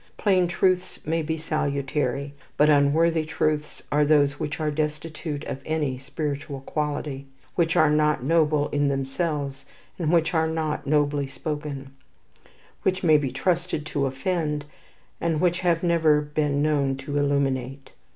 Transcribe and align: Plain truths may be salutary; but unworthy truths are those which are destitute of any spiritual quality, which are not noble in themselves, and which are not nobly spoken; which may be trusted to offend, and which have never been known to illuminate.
Plain 0.17 0.47
truths 0.47 1.05
may 1.05 1.21
be 1.21 1.37
salutary; 1.37 2.33
but 2.57 2.71
unworthy 2.71 3.23
truths 3.23 3.83
are 3.91 4.03
those 4.03 4.39
which 4.39 4.59
are 4.59 4.71
destitute 4.71 5.43
of 5.43 5.61
any 5.63 5.99
spiritual 5.99 6.61
quality, 6.61 7.27
which 7.53 7.75
are 7.75 7.91
not 7.91 8.23
noble 8.23 8.67
in 8.69 8.87
themselves, 8.87 9.63
and 9.99 10.11
which 10.11 10.33
are 10.33 10.47
not 10.47 10.87
nobly 10.87 11.27
spoken; 11.27 11.91
which 12.81 13.03
may 13.03 13.19
be 13.19 13.29
trusted 13.31 13.85
to 13.85 14.07
offend, 14.07 14.65
and 15.19 15.39
which 15.39 15.59
have 15.59 15.83
never 15.83 16.19
been 16.19 16.63
known 16.63 16.97
to 16.97 17.19
illuminate. 17.19 17.91